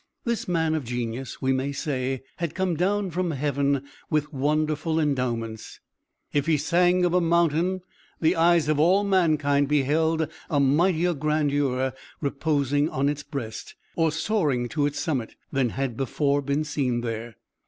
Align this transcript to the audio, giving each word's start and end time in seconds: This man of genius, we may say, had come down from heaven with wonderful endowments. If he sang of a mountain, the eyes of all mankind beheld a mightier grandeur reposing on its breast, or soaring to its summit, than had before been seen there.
This 0.23 0.47
man 0.47 0.73
of 0.73 0.83
genius, 0.83 1.43
we 1.43 1.53
may 1.53 1.71
say, 1.71 2.23
had 2.37 2.55
come 2.55 2.73
down 2.75 3.11
from 3.11 3.29
heaven 3.29 3.83
with 4.09 4.33
wonderful 4.33 4.99
endowments. 4.99 5.79
If 6.33 6.47
he 6.47 6.57
sang 6.57 7.05
of 7.05 7.13
a 7.13 7.21
mountain, 7.21 7.81
the 8.19 8.35
eyes 8.35 8.67
of 8.67 8.79
all 8.79 9.03
mankind 9.03 9.67
beheld 9.67 10.27
a 10.49 10.59
mightier 10.59 11.13
grandeur 11.13 11.93
reposing 12.19 12.89
on 12.89 13.09
its 13.09 13.21
breast, 13.21 13.75
or 13.95 14.11
soaring 14.11 14.67
to 14.69 14.87
its 14.87 14.99
summit, 14.99 15.35
than 15.51 15.69
had 15.69 15.97
before 15.97 16.41
been 16.41 16.63
seen 16.63 17.01
there. 17.01 17.35